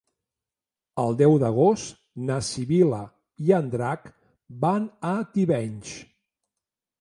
El 1.01 1.17
deu 1.17 1.35
d'agost 1.43 1.99
na 2.29 2.37
Sibil·la 2.47 3.01
i 3.49 3.53
en 3.59 3.69
Drac 3.75 4.09
van 4.65 4.89
a 5.13 5.13
Tivenys. 5.37 5.95